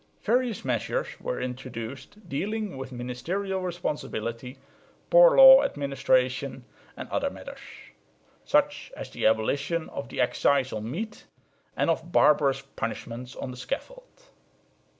Various 0.23 0.65
measures 0.65 1.09
were 1.19 1.39
introduced 1.39 2.27
dealing 2.27 2.75
with 2.75 2.91
ministerial 2.91 3.61
responsibility, 3.61 4.57
poor 5.11 5.37
law 5.37 5.61
administration 5.61 6.65
and 6.97 7.07
other 7.09 7.29
matters, 7.29 7.59
such 8.43 8.91
as 8.97 9.11
the 9.11 9.27
abolition 9.27 9.89
of 9.89 10.09
the 10.09 10.19
excise 10.19 10.73
on 10.73 10.89
meat 10.89 11.27
and 11.77 11.91
of 11.91 12.11
barbarous 12.11 12.61
punishments 12.63 13.35
on 13.35 13.51
the 13.51 13.57
scaffold. 13.57 14.23